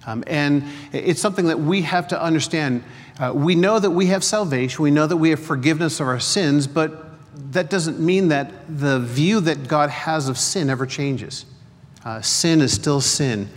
[0.06, 2.84] Um, and it's something that we have to understand.
[3.20, 6.20] Uh, we know that we have salvation, we know that we have forgiveness of our
[6.20, 7.04] sins, but
[7.52, 11.48] that doesn't mean that the view that God has of sin ever changes.
[12.06, 13.50] Uh, sin is still sin.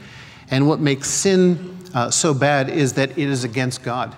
[0.51, 4.17] And what makes sin uh, so bad is that it is against God.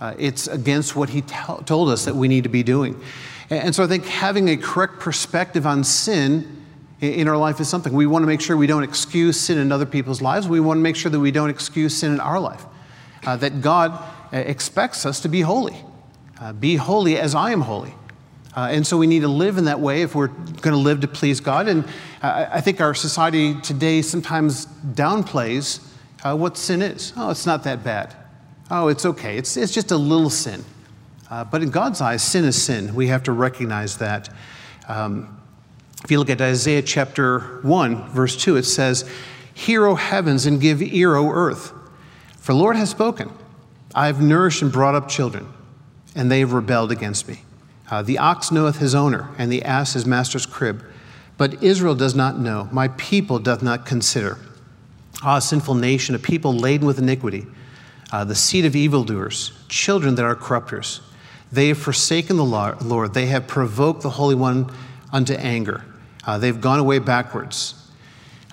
[0.00, 3.00] Uh, it's against what He t- told us that we need to be doing.
[3.50, 6.62] And, and so I think having a correct perspective on sin
[7.00, 7.92] in our life is something.
[7.92, 10.48] We want to make sure we don't excuse sin in other people's lives.
[10.48, 12.64] We want to make sure that we don't excuse sin in our life.
[13.26, 13.92] Uh, that God
[14.32, 15.76] uh, expects us to be holy.
[16.40, 17.94] Uh, be holy as I am holy.
[18.56, 21.00] Uh, and so we need to live in that way if we're going to live
[21.00, 21.66] to please God.
[21.66, 21.84] And
[22.22, 25.84] uh, I think our society today sometimes downplays
[26.22, 27.12] uh, what sin is.
[27.16, 28.14] Oh, it's not that bad.
[28.70, 29.36] Oh, it's okay.
[29.36, 30.64] It's, it's just a little sin.
[31.28, 32.94] but in God's eyes, sin is sin.
[32.94, 34.28] We have to recognize that.
[34.88, 35.40] Um,
[36.04, 39.08] if you look at Isaiah chapter 1, verse 2, it says,
[39.54, 41.72] Hear, O heavens, and give ear, O earth.
[42.38, 43.30] For the Lord has spoken.
[43.94, 45.46] I have nourished and brought up children,
[46.14, 47.40] and they have rebelled against me.
[47.90, 50.84] Uh, the ox knoweth his owner, and the ass his master's crib.
[51.38, 54.38] But Israel does not know, my people doth not consider.
[55.22, 57.46] Ah, sinful nation, a people laden with iniquity,
[58.14, 61.00] uh, the seed of evildoers, children that are corrupters.
[61.50, 64.72] They have forsaken the Lord, they have provoked the Holy One
[65.12, 65.84] unto anger.
[66.24, 67.90] Uh, they've gone away backwards.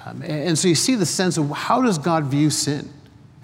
[0.04, 2.92] Um, and so you see the sense of how does God view sin?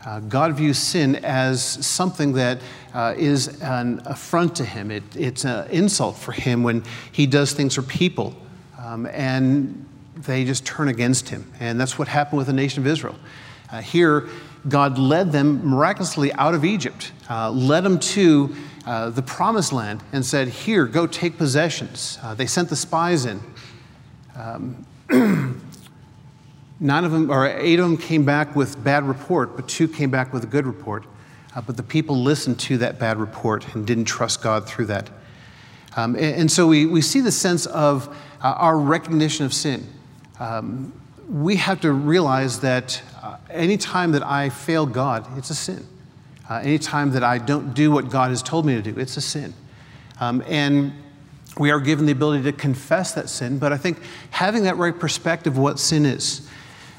[0.04, 2.62] Uh, God views sin as something that
[2.96, 4.90] uh, is an affront to him.
[4.90, 8.36] It, it's an insult for him when he does things for people
[8.80, 11.52] um, and they just turn against him.
[11.60, 13.16] And that's what happened with the nation of Israel.
[13.72, 14.30] Uh, here,
[14.68, 20.04] God led them miraculously out of Egypt, uh, led them to uh, the promised land,
[20.14, 22.18] and said, Here, go take possessions.
[22.22, 23.42] Uh, they sent the spies in.
[24.36, 24.86] Um,
[26.80, 30.10] nine of them, or eight of them came back with bad report, but two came
[30.10, 31.06] back with a good report.
[31.56, 35.10] Uh, but the people listened to that bad report and didn't trust God through that.
[35.96, 38.08] Um, and, and, so we, we see the sense of
[38.42, 39.88] uh, our recognition of sin.
[40.40, 40.94] Um,
[41.28, 43.02] we have to realize that
[43.50, 45.86] uh, anytime that I fail God, it's a sin.
[46.50, 49.22] Uh, anytime that I don't do what God has told me to do, it's a
[49.22, 49.54] sin.
[50.20, 50.94] Um, and
[51.58, 54.00] we are given the ability to confess that sin, but I think
[54.32, 56.48] having that right perspective of what sin is.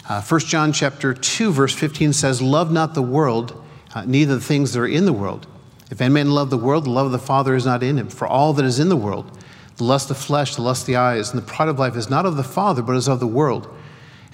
[0.08, 3.62] Uh, 1 John chapter 2, verse 15 says, Love not the world,
[3.94, 5.46] uh, neither the things that are in the world.
[5.90, 8.08] If any man love the world, the love of the Father is not in him.
[8.08, 9.30] For all that is in the world,
[9.76, 12.10] the lust of flesh, the lust of the eyes, and the pride of life is
[12.10, 13.74] not of the Father, but is of the world.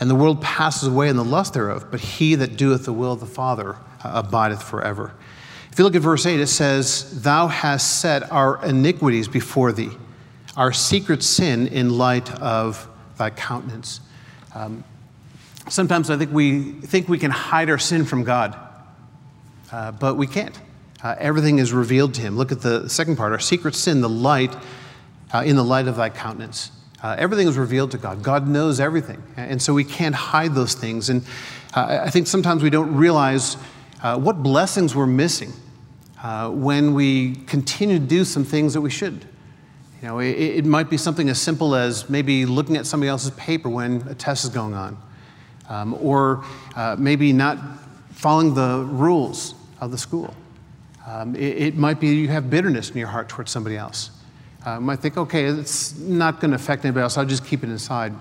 [0.00, 3.12] And the world passes away in the lust thereof, but he that doeth the will
[3.12, 5.12] of the Father uh, abideth forever.
[5.70, 9.90] If you look at verse 8, it says, Thou hast set our iniquities before thee
[10.57, 14.00] our secret sin in light of thy countenance.
[14.54, 14.85] Um,
[15.68, 18.57] sometimes I think we think we can hide our sin from God,
[19.72, 20.59] uh, but we can't.
[21.02, 22.37] Uh, everything is revealed to him.
[22.37, 24.57] Look at the second part our secret sin, the light,
[25.33, 26.70] uh, in the light of thy countenance.
[27.05, 28.23] Uh, everything is revealed to God.
[28.23, 29.23] God knows everything.
[29.37, 31.11] And so we can't hide those things.
[31.11, 31.23] And
[31.75, 33.59] uh, I think sometimes we don't realize
[34.03, 35.53] uh, what blessings we're missing
[36.51, 39.27] when we continue to do some things that we should.
[40.01, 43.33] You know, it, it, might be something as simple as maybe looking at somebody else's
[43.33, 44.99] paper when a test is going on,
[45.69, 46.43] um, or
[46.77, 47.59] uh, maybe not
[48.11, 50.35] following the rules of the school.
[51.07, 54.11] Um, it, it, might be you have bitterness in your heart towards somebody else.
[54.66, 57.62] Uh, you might think, okay, it's not going to affect anybody else, I'll just keep
[57.62, 58.14] it inside.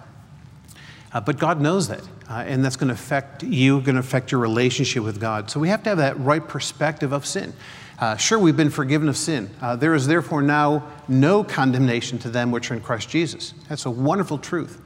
[1.13, 4.31] Uh, but God knows that, uh, and that's going to affect you, going to affect
[4.31, 5.49] your relationship with God.
[5.49, 7.53] So we have to have that right perspective of sin.
[7.99, 9.49] Uh, sure, we've been forgiven of sin.
[9.61, 13.53] Uh, there is therefore now no condemnation to them which are in Christ Jesus.
[13.69, 14.81] That's a wonderful truth.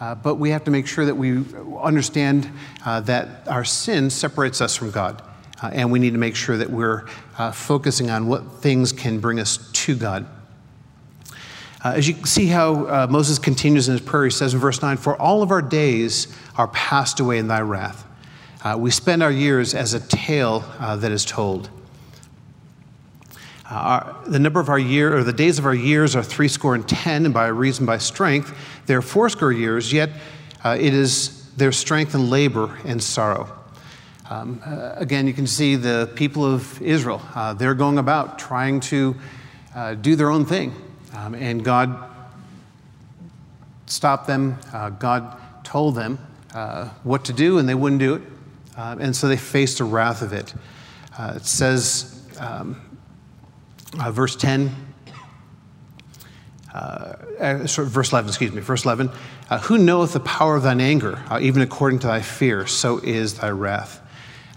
[0.00, 1.44] Uh, but we have to make sure that we
[1.80, 2.50] understand
[2.84, 5.22] uh, that our sin separates us from God.
[5.62, 7.06] And we need to make sure that we're
[7.54, 10.26] focusing on what things can bring us to God.
[11.84, 14.80] Uh, as you see how uh, Moses continues in his prayer, he says in verse
[14.80, 18.06] 9, For all of our days are passed away in thy wrath.
[18.62, 21.68] Uh, we spend our years as a tale uh, that is told.
[23.70, 26.48] Uh, our, the number of our year, or the days of our years are three
[26.48, 30.08] score and ten, and by reason by strength, they are fourscore years, yet
[30.64, 33.54] uh, it is their strength and labor and sorrow.
[34.30, 34.62] Um,
[34.96, 37.20] again, you can see the people of Israel.
[37.58, 39.14] They're going about trying to
[40.00, 40.74] do their own thing.
[41.14, 42.10] Um, and God
[43.86, 44.58] stopped them.
[44.72, 46.18] Uh, God told them
[46.54, 48.22] uh, what to do, and they wouldn't do it.
[48.76, 50.54] Uh, and so they faced the wrath of it.
[51.18, 52.80] it says, um,
[54.10, 54.74] verse 10,
[56.74, 59.10] uh, sorry, verse 11, excuse me, verse 11.
[59.48, 61.22] Uh, Who knoweth the power of thine anger?
[61.30, 64.00] Uh, even according to thy fear, so is thy wrath.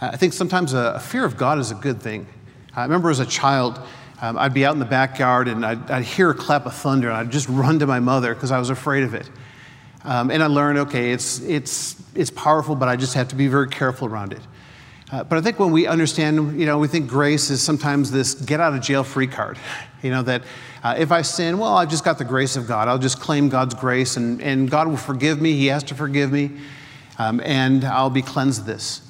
[0.01, 2.27] I think sometimes a, a, fear of God is a good thing.
[2.75, 3.79] I remember as a child,
[4.19, 7.09] um, I'd be out in the backyard and I'd, I'd, hear a clap of thunder
[7.09, 9.29] and I'd just run to my mother because I was afraid of it.
[10.03, 13.47] Um, and I learned, okay, it's, it's, it's powerful, but I just have to be
[13.47, 14.41] very careful around it.
[15.11, 18.33] Uh, but I think when we understand, you know, we think grace is sometimes this
[18.33, 19.57] get out of jail free card.
[20.03, 20.43] You know, that
[20.83, 22.87] uh, if I sin, well, I've just got the grace of God.
[22.87, 25.53] I'll just claim God's grace and, and God will forgive me.
[25.53, 26.51] He has to forgive me.
[27.17, 29.01] Um, and I'll be cleansed of this.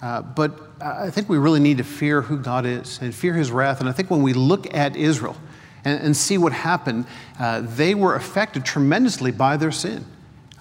[0.00, 3.52] Uh, but I think we really need to fear who God is and fear his
[3.52, 3.80] wrath.
[3.80, 5.36] And I think when we look at Israel
[5.84, 7.06] and, and see what happened,
[7.38, 10.04] uh, they were affected tremendously by their sin.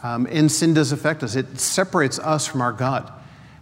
[0.03, 3.11] Um, and sin does affect us, it separates us from our God.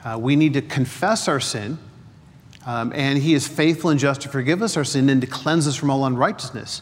[0.06, 1.78] Uh, we need to confess our sin,
[2.66, 5.68] um, and He is faithful and just to forgive us our sin and to cleanse
[5.68, 6.82] us from all unrighteousness.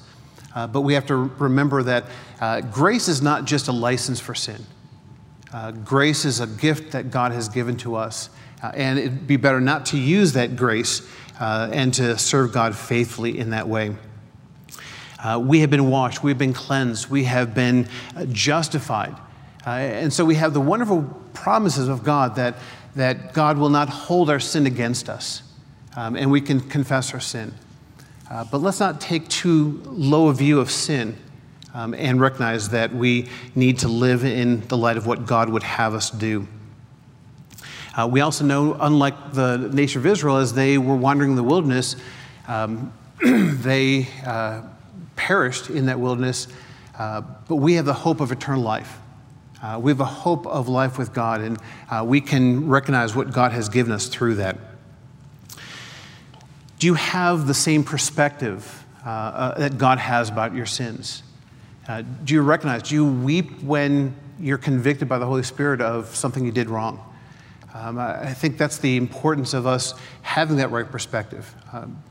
[0.53, 2.05] Uh, but we have to remember that
[2.39, 4.63] uh, grace is not just a license for sin.
[5.51, 8.29] Uh, grace is a gift that God has given to us.
[8.61, 11.07] Uh, and it'd be better not to use that grace
[11.39, 13.95] uh, and to serve God faithfully in that way.
[15.23, 19.15] Uh, we have been washed, we've been cleansed, we have been uh, justified.
[19.65, 22.55] Uh, and so we have the wonderful promises of God that,
[22.95, 25.41] that God will not hold our sin against us,
[25.95, 27.53] um, and we can confess our sin.
[28.29, 31.17] Uh, but let's not take too low a view of sin
[31.73, 35.63] um, and recognize that we need to live in the light of what God would
[35.63, 36.47] have us do.
[37.97, 41.41] Uh, we also know, unlike the nation of Israel, as they were wandering in the
[41.41, 41.95] wilderness,
[42.47, 44.61] um, they uh,
[45.15, 46.47] perished in that wilderness,
[46.99, 48.99] uh, but we have the hope of eternal life.
[49.63, 51.57] Uh, we have a hope of life with God, and
[51.89, 54.57] uh, we can recognize what God has given us through that.
[56.77, 61.23] Do you have the same perspective uh, that God has about your sins?
[62.25, 66.45] do you recognize, do you weep when you're convicted by the Holy Spirit of something
[66.45, 67.01] you did wrong?
[67.79, 71.53] Um, I think that's the importance of us having that right perspective.
[71.71, 72.01] Um,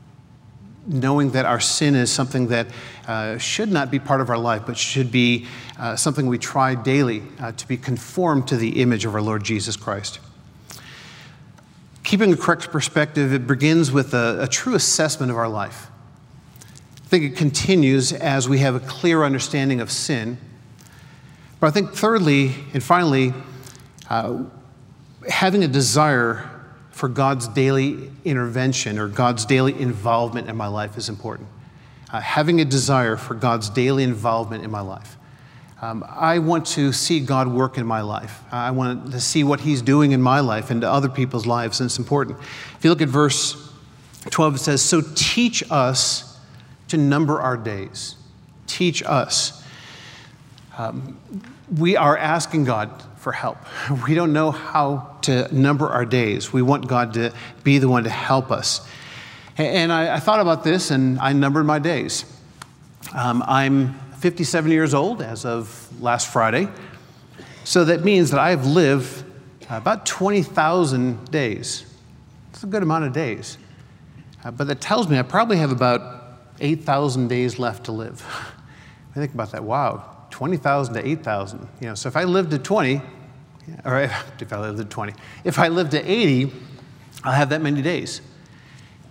[0.87, 2.67] knowing that our sin is something that
[3.07, 5.45] uh, should not be part of our life, but should be
[5.77, 9.43] uh, something we try daily uh, to be conformed to the image of our Lord
[9.43, 10.19] Jesus Christ.
[12.03, 15.87] Keeping a correct perspective, it begins with a, a true assessment of our life.
[17.03, 20.37] I think it continues as we have a clear understanding of sin.
[21.59, 23.33] But I think, thirdly and finally,
[24.09, 24.43] uh,
[25.27, 26.49] having a desire
[26.91, 31.47] for God's daily intervention or God's daily involvement in my life is important.
[32.11, 35.17] Uh, having a desire for God's daily involvement in my life.
[35.79, 38.41] Um, I want to see God work in my life.
[38.51, 41.79] I want to see what He's doing in my life and to other people's lives,
[41.79, 42.39] and it's important.
[42.39, 43.71] If you look at verse
[44.31, 46.39] 12, it says, So teach us
[46.87, 48.15] to number our days.
[48.65, 49.63] Teach us.
[50.79, 51.19] Um,
[51.77, 52.89] we are asking God
[53.27, 53.57] for help.
[54.07, 56.53] We don't know how to number our days.
[56.53, 58.87] We want God to be the one to help us.
[59.57, 62.23] And I, I thought about this and I numbered my days.
[63.13, 66.69] Um, I'm 57 years old as of last Friday.
[67.65, 69.25] So that means that I've lived
[69.69, 71.85] about 20,000 days.
[72.51, 73.57] It's a good amount of days.
[74.45, 78.23] Uh, but that tells me I probably have about 8,000 days left to live.
[79.11, 79.65] I think about that.
[79.65, 81.67] Wow, 20,000 to 8,000.
[81.81, 83.01] You know, so if I lived to 20,
[83.85, 84.01] or
[84.39, 85.13] if I lived to 20,
[85.43, 86.51] if I lived to 80,
[87.23, 88.21] I'll have that many days.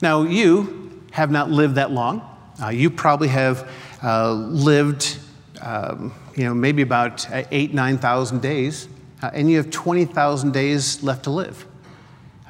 [0.02, 2.22] Now, you have not lived that long.
[2.62, 3.70] Uh, you probably have
[4.02, 5.18] uh, lived,
[5.60, 8.88] um, you know, maybe about eight, 9,000 days,
[9.22, 11.66] uh, and you have 20,000 days left to live.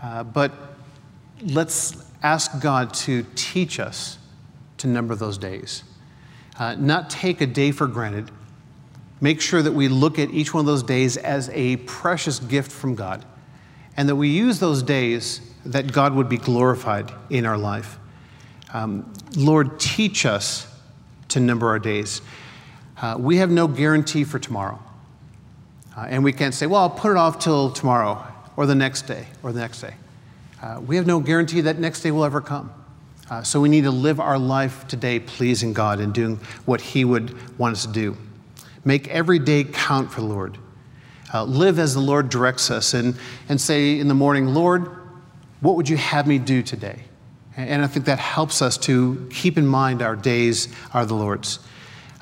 [0.02, 0.52] Uh, but
[1.42, 4.18] let's ask God to teach us
[4.78, 5.84] to number those days.
[6.58, 8.30] Uh, not take a day for granted,
[9.20, 12.70] make sure that we look at each one of those days as a precious gift
[12.70, 13.24] from God
[13.96, 17.98] and that we use those days that God would be glorified in our life.
[18.72, 20.66] Um, Lord, teach us
[21.28, 22.20] to number our days.
[23.00, 24.78] Uh, we have no guarantee for tomorrow.
[25.96, 28.22] Uh, and we can't say, well, I'll put it off till tomorrow
[28.56, 29.94] or the next day or the next day.
[30.62, 32.72] Uh, we have no guarantee that next day will ever come.
[33.30, 37.04] Uh, so we need to live our life today pleasing God and doing what He
[37.04, 38.16] would want us to do.
[38.86, 40.56] Make every day count for the Lord.
[41.34, 43.16] Uh, live as the Lord directs us and,
[43.48, 44.88] and say in the morning, Lord,
[45.60, 47.00] what would you have me do today?
[47.56, 51.58] And I think that helps us to keep in mind our days are the Lord's.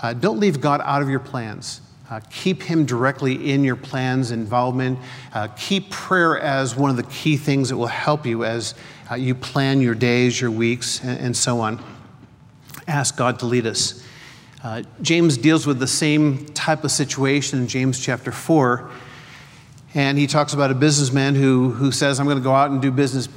[0.02, 1.80] Uh, don't leave God out of your plans.
[2.08, 4.98] Uh, keep Him directly in your plans, involvement.
[5.32, 8.74] Uh, keep prayer as one of the key things that will help you as
[9.10, 11.82] uh, you plan your days, your weeks, and, and, so on.
[12.86, 14.03] Ask God to lead us.
[14.64, 18.90] Uh, James deals with the same type of situation in James chapter 4.
[19.92, 22.80] And he talks about a businessman who, who says, I'm going to go out and
[22.80, 23.28] do business.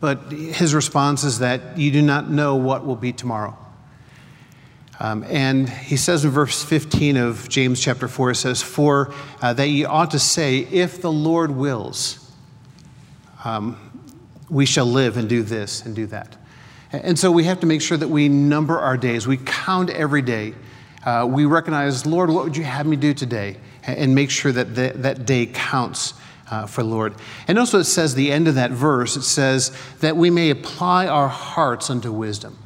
[0.00, 3.56] But his response is that you do not know what will be tomorrow.
[4.98, 9.52] Um, and he says in verse 15 of James chapter 4, it says, For uh,
[9.52, 12.32] that ye ought to say, if the Lord wills,
[13.44, 13.78] um,
[14.50, 16.36] we shall live and do this and do that.
[16.92, 19.26] And so we have to make sure that we number our days.
[19.26, 20.54] We count every day.
[21.04, 23.56] Uh, we recognize, Lord, what would you have me do today?
[23.84, 26.14] And make sure that the, that day counts
[26.50, 27.14] uh, for Lord.
[27.48, 31.06] And also, it says, the end of that verse, it says that we may apply
[31.06, 32.58] our hearts unto wisdom.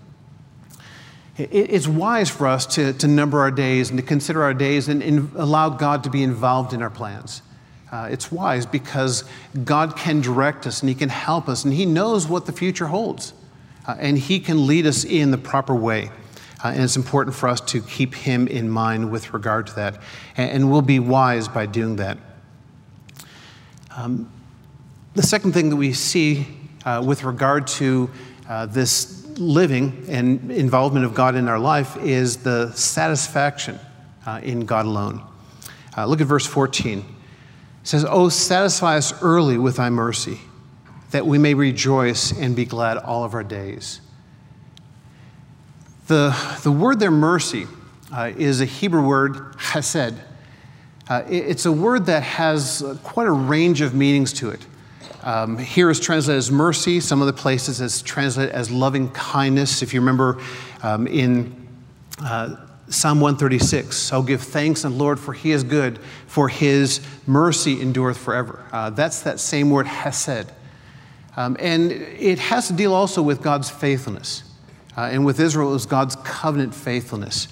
[1.39, 5.03] It's wise for us to, to number our days and to consider our days and,
[5.35, 7.41] allow God to be involved in our plans.
[7.91, 9.25] Uh, it's wise because
[9.64, 12.87] God can direct us and He can help us and He knows what the future
[12.87, 13.33] holds.
[13.87, 16.11] Uh, and He can lead us in the proper way.
[16.62, 20.03] Uh, and it's important for us to keep Him in mind with regard to that.
[20.37, 22.18] And, and we'll be wise by doing that.
[23.97, 24.31] Um,
[25.14, 26.47] the second thing that we see
[26.85, 28.11] uh, with regard to
[28.49, 33.78] uh, this living and involvement of God in our life is the satisfaction
[34.26, 35.22] uh, in God alone.
[36.07, 36.99] look at verse 14.
[36.99, 37.05] It
[37.83, 40.41] says, Oh, satisfy us early with thy mercy,
[41.11, 44.00] that we may rejoice and be glad all of our days.
[46.06, 47.66] The, the word there, mercy,
[48.12, 50.18] uh, is a Hebrew word, chesed.
[51.08, 54.66] Uh, it, it's a word that has uh, quite a range of meanings to it.
[55.22, 56.98] Um, here is translated as mercy.
[56.98, 59.82] Some of the places it's translated as loving kindness.
[59.82, 60.40] If you remember
[60.82, 61.68] um, in
[62.22, 62.56] uh,
[62.88, 68.18] Psalm 136, I'll give thanks and Lord for he is good, for his mercy endureth
[68.18, 68.64] forever.
[68.72, 70.50] Uh, that's that same word, hesed.
[71.37, 74.43] Um, and it has to deal also with God's faithfulness.
[74.97, 77.49] Uh, and with Israel, it was God's covenant faithfulness.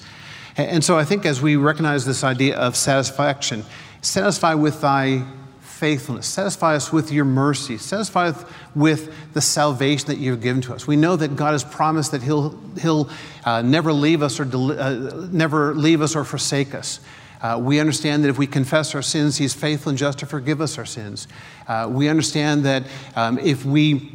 [0.57, 3.65] And so I think as we recognize this idea of satisfaction,
[4.03, 5.25] satisfy with thy
[5.61, 6.27] faithfulness.
[6.27, 7.79] Satisfy us with your mercy.
[7.79, 10.89] Satisfy us with the salvation that you've given to us.
[10.89, 13.09] We know that God has promised that He'll, he'll
[13.45, 16.99] uh, never leave us or del- uh, never leave us or forsake us.
[17.41, 20.61] Uh, we understand that if we confess our sins, He's faithful and just to forgive
[20.61, 21.29] us our sins.
[21.67, 22.85] Uh, we understand that
[23.17, 24.13] um, if we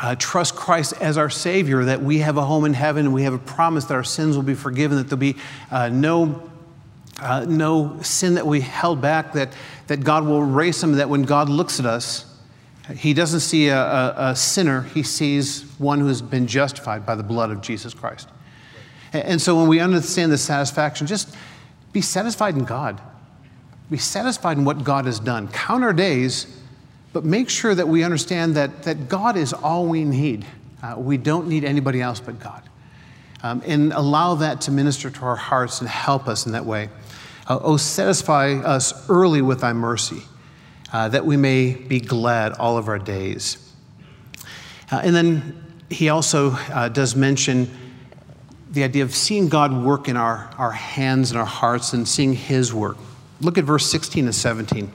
[0.00, 3.22] uh, trust Christ as our Savior, that we have a home in heaven and we
[3.22, 5.36] have a promise that our sins will be forgiven, that there'll be
[5.70, 6.50] uh, no
[7.20, 9.52] uh, no sin that we held back, that,
[9.86, 12.26] that God will erase them, that when God looks at us,
[12.96, 17.14] he doesn't see a, a, a, sinner, he sees one who has been justified by
[17.14, 18.28] the blood of Jesus Christ.
[19.12, 21.34] And so when we understand the satisfaction, just
[21.94, 23.00] be satisfied in God.
[23.90, 25.48] Be satisfied in what God has done.
[25.48, 26.60] Count our days,
[27.12, 30.44] but make sure that we understand that, that God is all we need.
[30.82, 32.62] Uh, we don't need anybody else but God.
[33.44, 36.88] Um, and allow that to minister to our hearts and help us in that way.
[37.46, 40.22] Uh, oh, satisfy us early with thy mercy,
[40.92, 43.72] uh, that we may be glad all of our days.
[44.90, 47.70] Uh, and then he also uh, does mention
[48.74, 52.34] the idea of seeing God work in our, our hands and our hearts and seeing
[52.34, 52.96] his work.
[53.40, 54.84] Look at verse 16 and 17.
[54.84, 54.90] It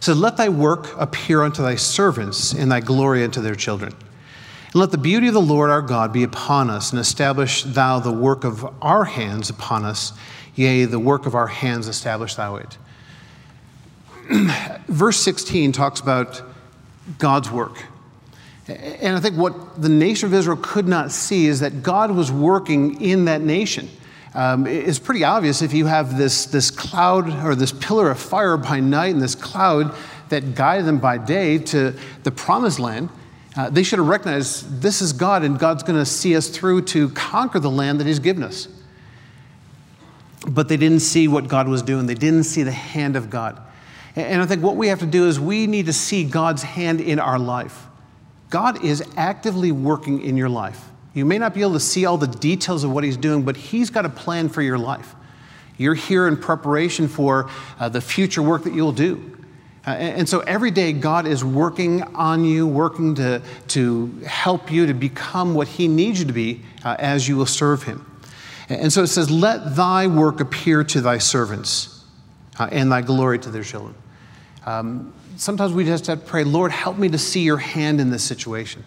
[0.00, 3.92] says, Let thy work appear unto thy servants, and thy glory unto their children.
[3.92, 8.00] And let the beauty of the Lord our God be upon us, and establish thou
[8.00, 10.12] the work of our hands upon us.
[10.56, 12.76] Yea, the work of our hands establish thou it.
[14.88, 16.42] Verse 16 talks about
[17.18, 17.84] God's work.
[19.00, 22.30] And I think what the nation of Israel could not see is that God was
[22.30, 23.88] working in that nation.
[24.34, 28.56] Um, it's pretty obvious if you have this, this cloud or this pillar of fire
[28.56, 29.94] by night and this cloud
[30.30, 33.10] that guided them by day to the promised land.
[33.54, 36.82] Uh, they should have recognized this is God and God's going to see us through
[36.82, 38.68] to conquer the land that He's given us
[40.46, 42.06] but they didn't see what God was doing.
[42.06, 43.60] They didn't see the hand of God.
[44.16, 47.00] And I think what we have to do is we need to see God's hand
[47.00, 47.86] in our life.
[48.52, 50.90] God is actively working in your life.
[51.14, 53.56] You may not be able to see all the details of what He's doing, but
[53.56, 55.14] He's got a plan for your life.
[55.78, 57.48] You're here in preparation for
[57.80, 59.38] uh, the future work that you'll do.
[59.86, 64.70] Uh, and, and, so every day, God is working on you, working to, to help
[64.70, 68.06] you to become what He needs you to be uh, as you will serve Him.
[68.68, 72.04] And, and so it says, Let thy work appear to thy servants
[72.58, 73.94] uh, and thy glory to their children.
[74.66, 78.10] Um, sometimes we just have to pray, Lord, help me to see your hand in
[78.10, 78.84] this situation.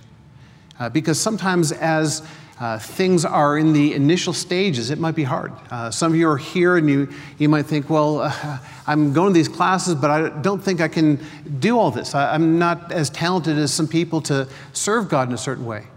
[0.80, 2.22] Uh, because sometimes as
[2.60, 5.52] uh, things are in the initial stages, it might be hard.
[5.70, 9.34] Uh, some of you are here and you, you might think, well, uh, I'm going
[9.34, 11.20] to these classes, but I don't think I can
[11.60, 12.16] do all this.
[12.16, 15.88] I, am not as talented as some people to serve God in a certain way.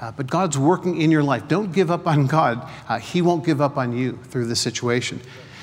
[0.00, 1.48] Uh, but God's working in your life.
[1.48, 2.68] Don't give up on God.
[2.88, 5.20] Uh, he won't give up on you through this situation.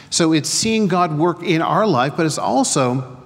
[0.09, 3.22] So it's seeing God work in our life, but it's also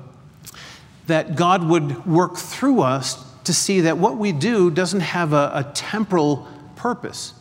[1.07, 5.51] that God would work through us to see that what we do doesn't have a,
[5.53, 7.33] a temporal purpose,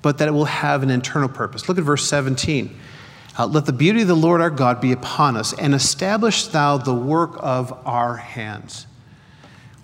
[0.00, 1.68] but that it will have an internal purpose.
[1.68, 2.78] Look at verse 17.
[3.36, 6.78] Uh, Let the beauty of the Lord our God be upon us, and establish thou
[6.78, 8.86] the work of our hands.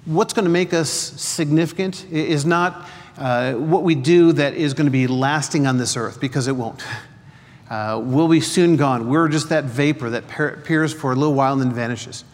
[0.04, 2.88] What's going to make us significant is not
[3.18, 6.56] uh, what we do that is going to be lasting on this earth, because it
[6.56, 6.82] won't.
[7.70, 9.08] Uh, we'll be soon gone.
[9.08, 12.24] We're just that vapor that appears for a little while and then vanishes.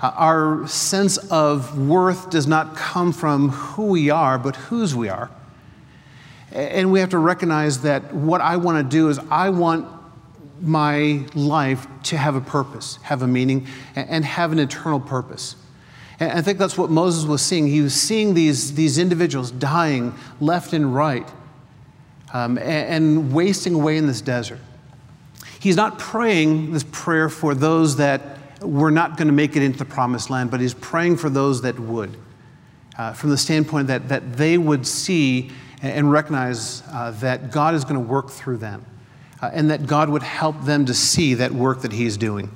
[0.00, 5.08] Uh, our sense of worth does not come from who we are, but whose we
[5.08, 5.30] are.
[6.52, 9.86] And we have to recognize that what I want to do is I want
[10.60, 15.56] my life to have a purpose, have a meaning, and have an eternal purpose.
[16.20, 17.66] And I think that's what Moses was seeing.
[17.66, 21.28] He was seeing these, these individuals dying left and right
[22.32, 24.58] um, and, and wasting away in this desert.
[25.60, 29.78] He's not praying this prayer for those that were not going to make it into
[29.78, 32.16] the promised land, but he's praying for those that would,
[32.96, 35.50] uh, from the standpoint that, that they would see
[35.82, 38.84] and recognize uh, that God is going to work through them
[39.40, 42.50] uh, and that God would help them to see that work that He's doing.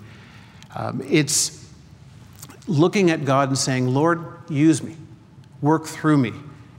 [0.75, 1.71] Um, it's
[2.67, 4.97] looking at God and saying, Lord, use me,
[5.61, 6.33] work through me.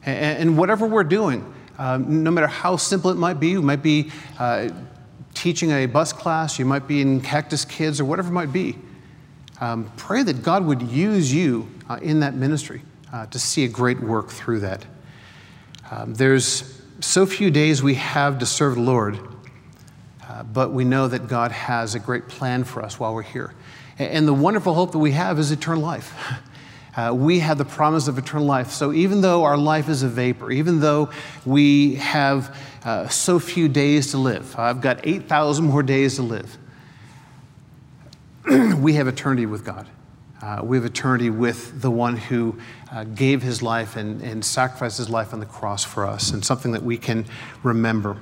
[0.05, 3.81] And, and whatever we're doing, um, no matter how simple it might be, you might
[3.81, 4.69] be uh,
[5.33, 8.77] teaching a bus class, you might be in Cactus Kids, or whatever it might be.
[9.61, 12.81] Um, pray that God would use you uh, in that ministry
[13.11, 14.85] uh, to see a great work through that.
[15.91, 19.19] Um, there's so few days we have to serve the Lord,
[20.27, 23.53] uh, but we know that God has a great plan for us while we're here.
[23.99, 26.13] And, and the wonderful hope that we have is eternal life.
[26.95, 28.69] Uh, we have the promise of eternal life.
[28.69, 31.09] So even though our life is a vapor, even though
[31.43, 36.55] we have uh, so few days to live, I've got 8,000 more days to live,
[38.77, 39.87] we have eternity with God.
[40.41, 42.57] Uh, we have eternity with the one who
[42.91, 46.43] uh, gave his life and, and sacrificed his life on the cross for us, and
[46.43, 47.25] something that we can
[47.63, 48.17] remember.